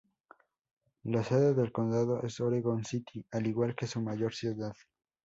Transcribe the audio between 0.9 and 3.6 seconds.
La sede del condado es Oregon City, al